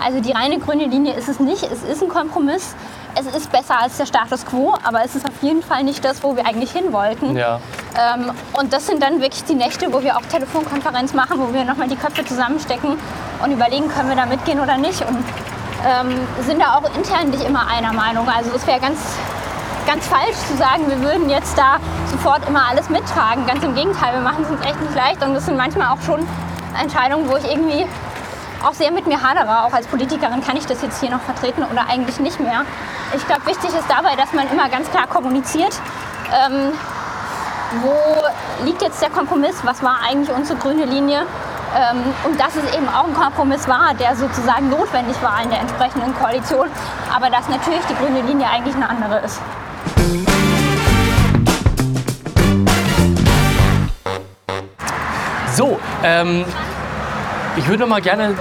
[0.03, 1.65] also die reine grüne Linie ist es nicht.
[1.65, 2.75] Es ist ein Kompromiss.
[3.15, 6.23] Es ist besser als der Status quo, aber es ist auf jeden Fall nicht das,
[6.23, 7.37] wo wir eigentlich hin wollten.
[7.37, 7.61] ja.
[7.95, 11.65] Ähm, und das sind dann wirklich die Nächte, wo wir auch Telefonkonferenz machen, wo wir
[11.65, 12.97] nochmal die Köpfe zusammenstecken
[13.45, 15.03] und überlegen, können wir da mitgehen oder nicht.
[15.03, 15.19] Und
[15.85, 18.27] ähm, sind da auch intern nicht immer einer Meinung.
[18.29, 18.99] Also es wäre ganz,
[19.87, 21.77] ganz falsch zu sagen, wir würden jetzt da
[22.11, 23.47] sofort immer alles mittragen.
[23.47, 25.23] Ganz im Gegenteil, wir machen es uns echt nicht leicht.
[25.23, 26.27] Und das sind manchmal auch schon
[26.81, 27.87] Entscheidungen, wo ich irgendwie
[28.65, 29.65] auch sehr mit mir hadere.
[29.65, 32.65] Auch als Politikerin kann ich das jetzt hier noch vertreten oder eigentlich nicht mehr.
[33.15, 35.73] Ich glaube, wichtig ist dabei, dass man immer ganz klar kommuniziert.
[36.33, 36.73] Ähm,
[37.81, 39.57] wo liegt jetzt der Kompromiss?
[39.65, 41.27] Was war eigentlich unsere grüne Linie?
[41.75, 45.61] Ähm, und dass es eben auch ein Kompromiss war, der sozusagen notwendig war in der
[45.61, 46.69] entsprechenden Koalition,
[47.15, 49.41] aber dass natürlich die grüne Linie eigentlich eine andere ist.
[55.55, 56.45] So, ähm,
[57.57, 58.35] ich würde noch mal gerne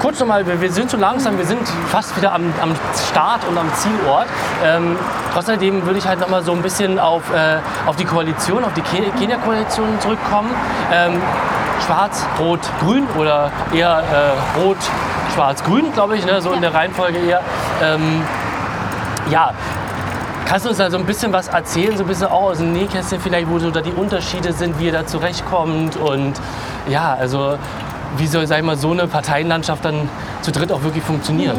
[0.00, 2.72] kurz noch mal, wir, sind so langsam, wir sind fast wieder am, am
[3.10, 4.26] Start und am Zielort.
[4.64, 4.96] Ähm,
[5.32, 8.72] trotzdem würde ich halt noch mal so ein bisschen auf, äh, auf die Koalition, auf
[8.74, 10.50] die Ke- Kenia-Koalition zurückkommen.
[10.92, 11.20] Ähm,
[11.84, 14.02] Schwarz, Rot, Grün oder eher
[14.56, 14.76] äh, Rot,
[15.34, 16.40] Schwarz, Grün, glaube ich, ne?
[16.40, 17.40] so in der Reihenfolge eher.
[17.82, 18.22] Ähm,
[19.30, 19.52] ja,
[20.46, 22.72] Kannst du uns da so ein bisschen was erzählen, so ein bisschen auch aus dem
[22.72, 26.32] Nähkästchen vielleicht, wo so da die Unterschiede sind, wie ihr da zurechtkommt und
[26.88, 27.58] ja, also
[28.16, 30.08] wie soll, sag mal, so eine Parteienlandschaft dann
[30.42, 31.58] zu dritt auch wirklich funktioniert?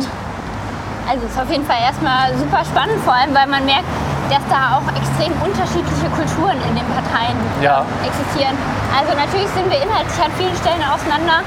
[1.10, 3.86] Also es ist auf jeden Fall erstmal super spannend, vor allem weil man merkt,
[4.30, 7.82] dass da auch extrem unterschiedliche Kulturen in den Parteien Ja.
[8.06, 8.54] existieren.
[8.94, 11.42] Also natürlich sind wir inhaltlich an vielen Stellen auseinander,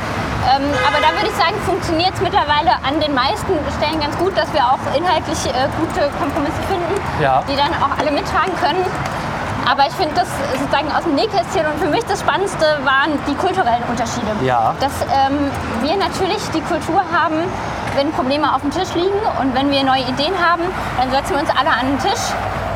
[0.51, 4.35] ähm, aber da würde ich sagen, funktioniert es mittlerweile an den meisten Stellen ganz gut,
[4.35, 7.47] dass wir auch inhaltlich äh, gute Kompromisse finden, Ja.
[7.47, 8.83] die dann auch alle mittragen können.
[9.69, 13.35] Aber ich finde das sozusagen aus dem Nähkästchen und für mich das Spannendste waren die
[13.35, 14.27] kulturellen Unterschiede.
[14.45, 14.75] Ja.
[14.81, 15.51] Dass ähm,
[15.83, 17.37] wir natürlich die Kultur haben,
[17.95, 20.63] wenn Probleme auf dem Tisch liegen und wenn wir neue Ideen haben,
[20.99, 22.21] dann setzen wir uns alle an den Tisch,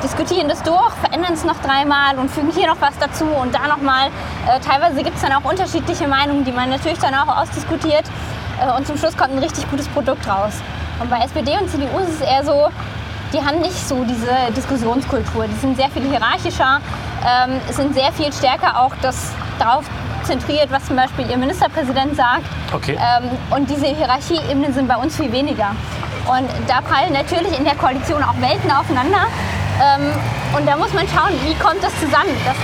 [0.02, 3.66] diskutieren das durch, verändern es noch dreimal und fügen hier noch was dazu und da
[3.66, 4.08] nochmal.
[4.46, 8.04] Äh, teilweise gibt es dann auch unterschiedliche Meinungen, die man natürlich dann auch ausdiskutiert
[8.60, 10.54] äh, und zum Schluss kommt ein richtig gutes Produkt raus.
[11.00, 12.68] Und bei SPD und CDU ist es eher so,
[13.32, 15.46] die haben nicht so diese Diskussionskultur.
[15.46, 16.80] Die sind sehr viel hierarchischer,
[17.26, 19.84] ähm, sind sehr viel stärker auch das darauf
[20.24, 22.44] zentriert, was zum Beispiel ihr Ministerpräsident sagt.
[22.72, 22.98] Okay.
[22.98, 25.70] Ähm, und diese Hierarchieebenen sind bei uns viel weniger.
[26.26, 29.26] Und da prallen natürlich in der Koalition auch Welten aufeinander.
[29.80, 30.12] Ähm,
[30.56, 32.56] und da muss man schauen, wie kommt das zusammen, dass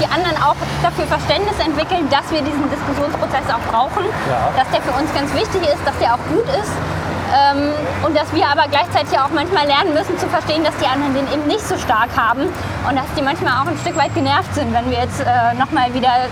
[0.00, 4.48] die anderen auch dafür Verständnis entwickeln, dass wir diesen Diskussionsprozess auch brauchen, Ja.
[4.56, 6.72] dass der für uns ganz wichtig ist, dass der auch gut ist.
[7.30, 7.70] Ähm,
[8.04, 11.30] und dass wir aber gleichzeitig auch manchmal lernen müssen zu verstehen, dass die anderen den
[11.32, 14.74] eben nicht so stark haben und dass die manchmal auch ein Stück weit genervt sind,
[14.74, 16.26] wenn wir jetzt äh, nochmal wieder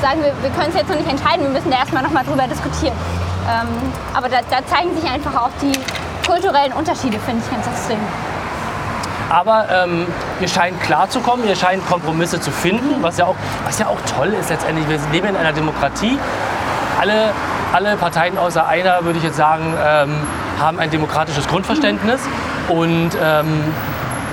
[0.00, 2.46] sagen, wir, wir können es jetzt noch nicht entscheiden, wir müssen da erstmal nochmal drüber
[2.46, 2.94] diskutieren.
[3.48, 3.68] Ähm,
[4.14, 5.72] aber da, da zeigen sich einfach auch die
[6.26, 7.98] kulturellen Unterschiede, finde ich ganz extrem.
[9.30, 10.06] Aber ähm,
[10.40, 14.28] ihr scheint klarzukommen, ihr scheint Kompromisse zu finden, was ja, auch, was ja auch toll
[14.40, 14.88] ist letztendlich.
[14.88, 16.18] Wir leben in einer Demokratie.
[16.98, 17.32] Alle,
[17.72, 20.16] alle Parteien außer einer, würde ich jetzt sagen, ähm,
[20.58, 22.20] haben ein demokratisches Grundverständnis.
[22.68, 23.64] Und ähm,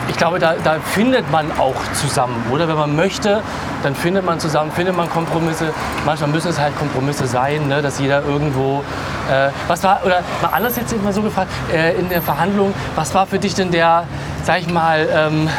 [0.07, 2.67] ich glaube, da, da findet man auch zusammen, oder?
[2.67, 3.41] Wenn man möchte,
[3.83, 5.73] dann findet man zusammen, findet man Kompromisse.
[6.05, 8.83] Manchmal müssen es halt Kompromisse sein, ne, dass jeder irgendwo.
[9.31, 13.13] Äh, was war, oder mal anders jetzt mal so gefragt, äh, in der Verhandlung, was
[13.15, 14.03] war für dich denn der,
[14.43, 15.49] sag ich mal, ähm,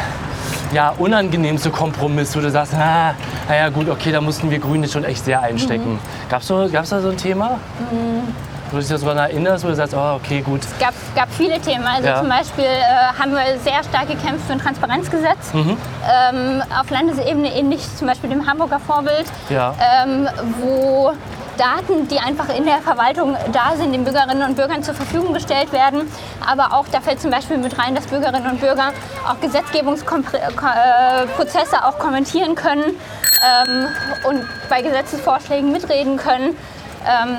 [0.71, 3.13] ja, unangenehmste Kompromiss, wo du sagst, ah,
[3.47, 5.93] naja gut, okay, da mussten wir Grüne schon echt sehr einstecken.
[5.93, 5.99] Mhm.
[6.29, 7.59] Gab es so, da so ein Thema?
[7.91, 8.33] Mhm.
[8.69, 10.61] Wo du dich daran erinnerst, wo du sagst, oh, okay, gut.
[10.61, 11.85] Es gab, gab viele Themen.
[11.85, 12.19] Also ja.
[12.19, 15.53] zum Beispiel äh, haben wir sehr stark gekämpft für ein Transparenzgesetz.
[15.53, 15.77] Mhm.
[16.05, 19.73] Ähm, auf Landesebene ähnlich zum Beispiel dem Hamburger Vorbild, ja.
[20.03, 20.27] ähm,
[20.59, 21.13] wo
[21.57, 25.73] Daten, die einfach in der Verwaltung da sind, den Bürgerinnen und Bürgern zur Verfügung gestellt
[25.73, 26.01] werden.
[26.45, 28.93] Aber auch, da fällt zum Beispiel mit rein, dass Bürgerinnen und Bürger
[29.27, 33.87] auch Gesetzgebungsprozesse auch kommentieren können ähm,
[34.27, 36.55] und bei Gesetzesvorschlägen mitreden können.
[37.07, 37.37] Ähm,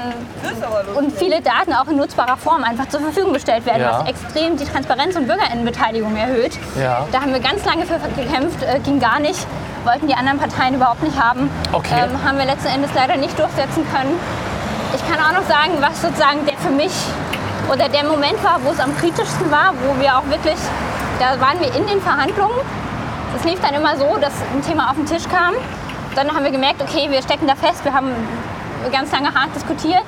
[0.97, 4.01] und viele Daten auch in nutzbarer Form einfach zur Verfügung gestellt werden, ja.
[4.01, 6.59] was extrem die Transparenz und Bürgerinnenbeteiligung erhöht.
[6.81, 7.07] Ja.
[7.13, 9.47] Da haben wir ganz lange für gekämpft, äh, ging gar nicht
[9.85, 11.51] wollten die anderen Parteien überhaupt nicht haben.
[11.73, 11.95] Okay.
[11.97, 14.19] Ähm, haben wir letzten Endes leider nicht durchsetzen können.
[14.95, 16.93] Ich kann auch noch sagen, was sozusagen der für mich
[17.73, 20.57] oder der Moment war, wo es am kritischsten war, wo wir auch wirklich,
[21.19, 22.57] da waren wir in den Verhandlungen.
[23.37, 25.55] Es lief dann immer so, dass ein Thema auf den Tisch kam.
[26.15, 28.11] Dann haben wir gemerkt, okay, wir stecken da fest, wir haben
[28.93, 30.03] ganz lange hart diskutiert.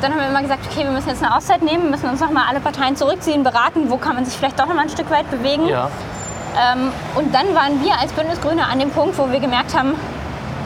[0.00, 2.44] Dann haben wir immer gesagt, okay, wir müssen jetzt eine Auszeit nehmen, müssen uns nochmal
[2.48, 5.66] alle Parteien zurückziehen, beraten, wo kann man sich vielleicht doch nochmal ein Stück weit bewegen.
[5.68, 5.90] Ja.
[6.56, 9.94] Ähm, und dann waren wir als Bündnis Grüne an dem Punkt, wo wir gemerkt haben,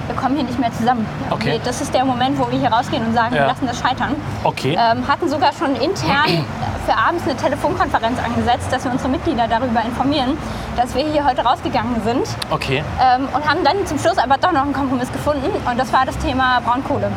[0.07, 1.07] wir kommen hier nicht mehr zusammen.
[1.31, 1.61] Okay.
[1.65, 3.43] Das ist der Moment, wo wir hier rausgehen und sagen, ja.
[3.43, 4.15] wir lassen das scheitern.
[4.45, 4.79] Okay.
[4.79, 6.47] Ähm, hatten sogar schon intern
[6.87, 10.39] für abends eine Telefonkonferenz angesetzt, dass wir unsere Mitglieder darüber informieren,
[10.77, 12.27] dass wir hier heute rausgegangen sind.
[12.51, 12.85] Okay.
[13.01, 16.07] Ähm, und haben dann zum Schluss aber doch noch einen Kompromiss gefunden und das war
[16.07, 17.11] das Thema Braunkohle.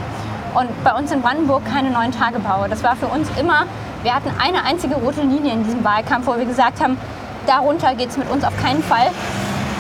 [0.54, 2.68] Und bei uns in Brandenburg keine neuen Tagebaue.
[2.70, 3.66] Das war für uns immer,
[4.04, 6.98] wir hatten eine einzige rote Linie in diesem Wahlkampf, wo wir gesagt haben,
[7.46, 9.08] darunter geht es mit uns auf keinen Fall.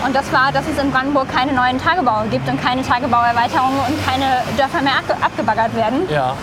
[0.05, 4.08] Und das war, dass es in Brandenburg keine neuen Tagebaue gibt und keine Tagebauerweiterungen und
[4.08, 6.08] keine Dörfer mehr abgebaggert werden.
[6.10, 6.34] Ja.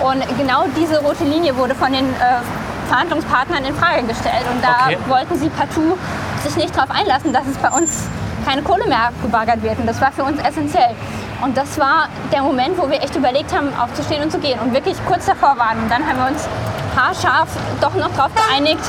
[0.00, 2.42] Und genau diese rote Linie wurde von den äh,
[2.88, 4.44] Verhandlungspartnern in Frage gestellt.
[4.52, 4.98] Und da okay.
[5.08, 5.96] wollten sie partout
[6.44, 8.04] sich nicht darauf einlassen, dass es bei uns
[8.46, 9.78] keine Kohle mehr abgebaggert wird.
[9.78, 10.94] Und das war für uns essentiell.
[11.42, 14.72] Und das war der Moment, wo wir echt überlegt haben, aufzustehen und zu gehen und
[14.72, 15.78] wirklich kurz davor waren.
[15.82, 16.48] Und dann haben wir uns
[16.96, 17.48] haarscharf
[17.80, 18.80] doch noch darauf geeinigt,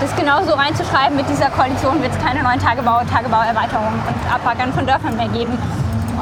[0.00, 4.86] das genauso reinzuschreiben, mit dieser Koalition wird es keine neuen Tagebau, Tagebauerweiterungen und Abbaggern von
[4.86, 5.58] Dörfern mehr geben.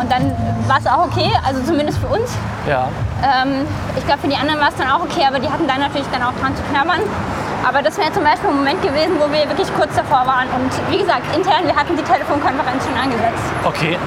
[0.00, 0.34] Und dann
[0.66, 2.30] war es auch okay, also zumindest für uns.
[2.66, 2.88] Ja.
[3.22, 5.80] Ähm, ich glaube, für die anderen war es dann auch okay, aber die hatten dann
[5.80, 7.00] natürlich dann auch dran zu knabbern.
[7.66, 10.48] Aber das wäre zum Beispiel ein Moment gewesen, wo wir wirklich kurz davor waren.
[10.48, 13.44] Und wie gesagt, intern, wir hatten die Telefonkonferenz schon angesetzt.
[13.64, 13.98] Okay.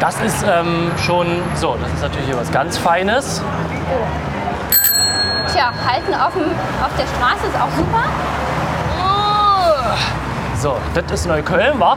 [0.00, 3.42] Das ist ähm, schon so, das ist natürlich hier was ganz Feines.
[3.90, 4.06] Oh.
[5.52, 8.04] Tja, halten auf, dem, auf der Straße ist auch super.
[10.60, 11.96] So, das ist Neukölln, wa?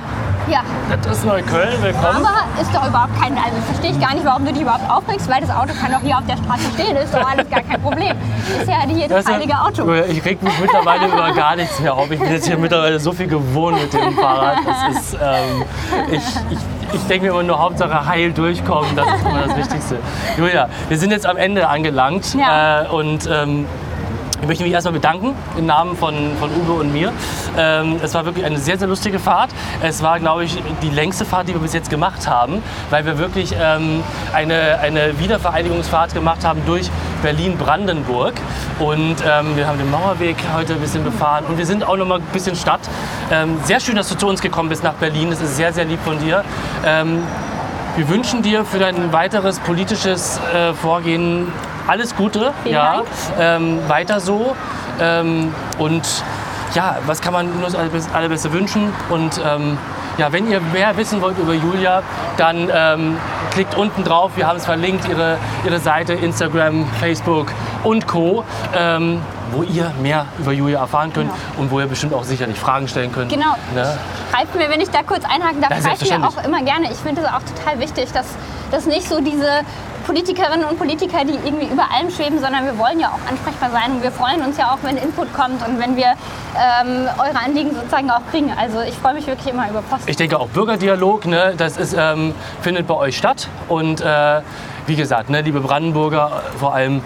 [0.51, 0.63] Ja.
[1.01, 2.25] Das ist Neukölln, willkommen.
[2.25, 5.29] Aber ist doch überhaupt kein, also verstehe ich gar nicht, warum du dich überhaupt aufregst,
[5.29, 7.81] weil das Auto kann doch hier auf der Straße stehen, ist doch alles gar kein
[7.81, 8.17] Problem.
[8.59, 9.89] Ist ja hier das heilige Auto.
[9.93, 12.11] Ich reg mich mittlerweile über gar nichts mehr auf.
[12.11, 14.57] Ich bin jetzt hier mittlerweile so viel gewohnt mit dem Fahrrad.
[14.65, 15.63] Das ist, ähm,
[16.11, 16.59] ich, ich,
[16.95, 19.99] ich denke mir immer nur Hauptsache heil durchkommen, das ist immer das Wichtigste.
[20.37, 22.81] Julia, wir sind jetzt am Ende angelangt ja.
[22.81, 23.67] äh, und ähm,
[24.41, 27.11] ich möchte mich erstmal bedanken im Namen von, von Uwe und mir.
[27.57, 29.51] Ähm, es war wirklich eine sehr, sehr lustige Fahrt.
[29.83, 33.19] Es war, glaube ich, die längste Fahrt, die wir bis jetzt gemacht haben, weil wir
[33.19, 36.89] wirklich ähm, eine, eine Wiedervereinigungsfahrt gemacht haben durch
[37.21, 38.33] Berlin-Brandenburg.
[38.79, 42.07] Und ähm, wir haben den Mauerweg heute ein bisschen befahren und wir sind auch noch
[42.07, 42.81] mal ein bisschen Stadt.
[43.31, 45.29] Ähm, sehr schön, dass du zu uns gekommen bist nach Berlin.
[45.29, 46.43] Das ist sehr, sehr lieb von dir.
[46.83, 47.21] Ähm,
[47.95, 51.51] wir wünschen dir für dein weiteres politisches äh, Vorgehen
[51.87, 53.03] alles Gute, Vielen ja,
[53.39, 54.55] ähm, weiter so.
[54.99, 56.03] Ähm, und
[56.73, 58.93] ja, was kann man nur das Allerbeste wünschen?
[59.09, 59.77] Und ähm,
[60.17, 62.03] ja, wenn ihr mehr wissen wollt über Julia,
[62.37, 63.17] dann ähm,
[63.51, 64.31] klickt unten drauf.
[64.35, 67.51] Wir haben es verlinkt, ihre, ihre Seite, Instagram, Facebook
[67.83, 68.43] und Co.
[68.75, 71.61] Ähm, wo ihr mehr über Julia erfahren könnt genau.
[71.61, 73.31] und wo ihr bestimmt auch sicherlich Fragen stellen könnt.
[73.31, 73.55] Genau.
[73.75, 73.97] Ne?
[74.31, 76.89] Schreibt mir, wenn ich da kurz einhaken darf, schreibt mir auch immer gerne.
[76.91, 78.27] Ich finde es auch total wichtig, dass
[78.71, 79.61] das nicht so diese
[80.01, 83.95] Politikerinnen und Politiker, die irgendwie über allem schweben, sondern wir wollen ja auch ansprechbar sein
[83.95, 86.13] und wir freuen uns ja auch, wenn Input kommt und wenn wir
[86.55, 88.51] ähm, eure Anliegen sozusagen auch kriegen.
[88.59, 90.03] Also ich freue mich wirklich immer über Post.
[90.07, 94.41] Ich denke auch Bürgerdialog, ne, das ist, ähm, findet bei euch statt und äh,
[94.87, 97.01] wie gesagt, ne, liebe Brandenburger, vor allem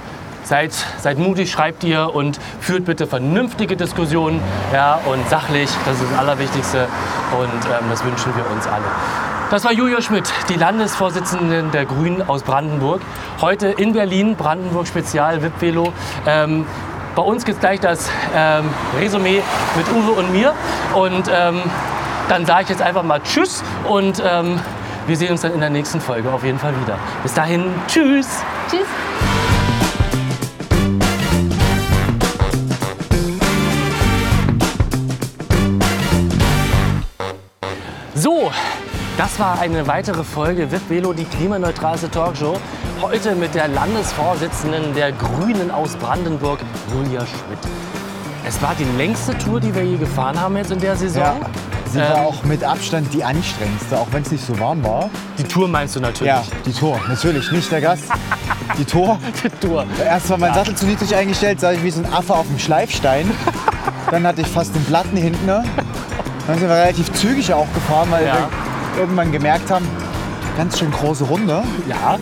[0.46, 4.40] Seid, seid, mutig, schreibt ihr und führt bitte vernünftige Diskussionen
[4.72, 6.88] ja, und sachlich, das ist das Allerwichtigste
[7.32, 8.86] und ähm, das wünschen wir uns alle.
[9.52, 13.02] Das war Julia Schmidt, die Landesvorsitzende der Grünen aus Brandenburg.
[13.42, 15.94] Heute in Berlin, Brandenburg Spezial, VIP-Velo.
[16.26, 16.66] Ähm,
[17.16, 18.66] bei uns gibt es gleich das ähm,
[19.00, 19.42] Resümee
[19.78, 20.54] mit Uwe und mir.
[20.96, 21.62] Und ähm,
[22.28, 24.60] dann sage ich jetzt einfach mal Tschüss und ähm,
[25.08, 26.98] Wir sehen uns dann in der nächsten Folge auf jeden Fall wieder.
[27.22, 28.28] Bis dahin, tschüss.
[28.68, 28.88] Tschüss.
[38.16, 38.52] So,
[39.18, 42.58] das war eine weitere Folge VIP Velo, die klimaneutralste Talkshow.
[43.02, 46.60] Heute mit der Landesvorsitzenden der Grünen aus Brandenburg,
[46.94, 47.60] Julia Schmidt.
[48.48, 51.24] Es war die längste Tour, die wir je gefahren haben jetzt in der Saison.
[51.24, 51.36] Ja.
[51.92, 55.10] Sie war Ähm, auch mit Abstand die anstrengendste, auch wenn es nicht so warm war.
[55.38, 56.28] Die Tour meinst du natürlich.
[56.34, 58.04] Ja, die Tour, natürlich, nicht der Gast.
[58.78, 59.18] Die Tour.
[59.44, 59.86] Die Tour.
[60.04, 62.58] Erst war mein Sattel zu niedrig eingestellt, sah ich wie so ein Affe auf dem
[62.60, 63.30] Schleifstein.
[64.12, 65.46] Dann hatte ich fast den Platten hinten.
[65.48, 65.64] Dann
[66.48, 68.50] sind wir relativ zügig auch gefahren, weil Ja.
[68.98, 69.88] Irgendwann gemerkt haben,
[70.58, 71.64] ganz schön große Runde.
[71.88, 72.18] Ja,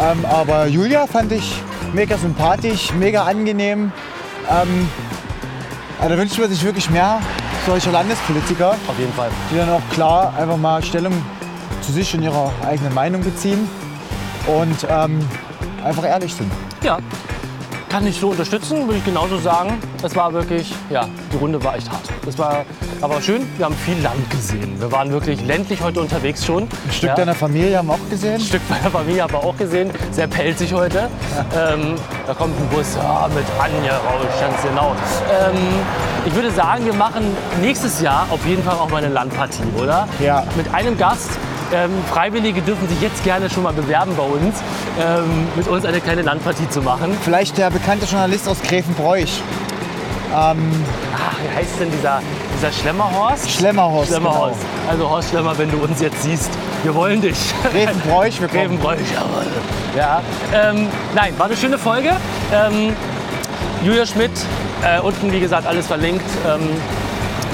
[0.00, 1.60] Ähm, aber Julia fand ich
[1.92, 3.92] mega sympathisch, mega angenehm.
[4.48, 4.88] Ähm,
[5.98, 7.20] also da wünscht man sich wirklich mehr
[7.66, 9.30] solcher Landespolitiker, auf jeden Fall.
[9.50, 11.12] die dann auch klar einfach mal Stellung
[11.82, 13.68] zu sich und ihrer eigenen Meinung beziehen
[14.46, 15.20] und ähm,
[15.84, 16.50] einfach ehrlich sind.
[16.82, 16.98] Ja,
[17.92, 19.78] kann ich so unterstützen, würde ich genauso sagen.
[20.02, 22.08] Es war wirklich, ja, die Runde war echt hart.
[22.24, 22.64] Das war
[23.02, 24.80] aber schön, wir haben viel Land gesehen.
[24.80, 26.62] Wir waren wirklich ländlich heute unterwegs schon.
[26.62, 27.14] Ein Stück ja.
[27.16, 28.36] deiner Familie haben wir auch gesehen.
[28.36, 31.10] Ein Stück meiner Familie aber auch gesehen, sehr pelzig heute.
[31.54, 34.96] Ähm, da kommt ein Bus ja, mit Anja raus, ganz genau.
[35.30, 35.58] Ähm,
[36.24, 37.24] ich würde sagen, wir machen
[37.60, 40.08] nächstes Jahr auf jeden Fall auch mal eine Landpartie, oder?
[40.18, 40.44] Ja.
[40.56, 41.32] Mit einem Gast.
[41.72, 44.56] Ähm, Freiwillige dürfen sich jetzt gerne schon mal bewerben bei uns,
[45.00, 47.16] ähm, mit uns eine kleine Landpartie zu machen.
[47.22, 49.40] Vielleicht der bekannte Journalist aus Gräfenbräuch,
[50.32, 50.46] Ach,
[51.42, 52.22] wie heißt denn dieser,
[52.56, 53.50] dieser Schlemmerhorst?
[53.50, 54.08] Schlemmerhorst.
[54.08, 54.60] Schlemmerhorst.
[54.88, 56.50] Also Horst Schlemmer, wenn du uns jetzt siehst,
[56.82, 57.36] wir wollen dich.
[57.62, 57.84] Genau.
[57.84, 58.60] Gräfenbräuch, wir kommen.
[58.60, 59.46] Grevenbräuch, jawohl.
[59.96, 60.22] Ja,
[60.54, 62.10] ähm, nein, war eine schöne Folge.
[62.52, 62.96] Ähm,
[63.84, 64.30] Julia Schmidt,
[64.82, 66.24] äh, unten wie gesagt alles verlinkt.
[66.46, 66.68] Ähm,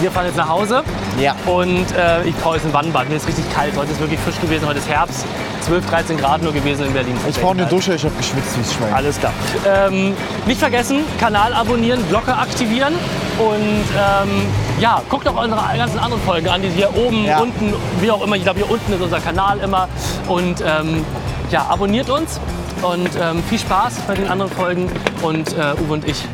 [0.01, 0.83] wir fahren jetzt nach Hause
[1.19, 1.35] Ja.
[1.47, 3.09] und äh, ich brauche jetzt ein Wannenbad.
[3.09, 3.73] Mir ist richtig kalt.
[3.77, 4.67] Heute ist wirklich frisch gewesen.
[4.67, 5.25] Heute ist Herbst.
[5.63, 7.17] 12, 13 Grad nur gewesen in Berlin.
[7.29, 8.95] Ich brauche eine Dusche, ich habe geschwitzt wie Schwein.
[8.95, 9.33] Alles klar.
[9.67, 10.15] Ähm,
[10.47, 12.95] nicht vergessen, Kanal abonnieren, Glocke aktivieren
[13.39, 14.47] und ähm,
[14.81, 17.41] ja, guckt auch unsere ganzen anderen Folgen an, die hier oben, Ja.
[17.41, 18.37] unten, wie auch immer.
[18.37, 19.89] Ich glaube, hier unten ist unser Kanal immer.
[20.29, 21.05] Und ähm,
[21.51, 22.41] ja, abonniert uns
[22.83, 24.89] und ähm, viel Spaß bei den anderen Folgen.
[25.23, 26.25] Und äh, Uwe und ich,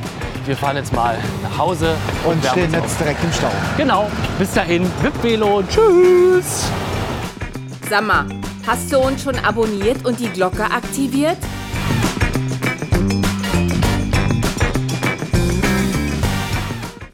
[0.46, 3.46] wir fahren jetzt mal nach Hause Und wärmen stehen jetzt direkt im Stau.
[3.46, 3.76] auf.
[3.76, 6.64] Genau, bis dahin, VIP Velo, tschüss!
[7.88, 8.26] Sag mal,
[8.66, 11.38] hast du uns schon abonniert und die Glocke aktiviert?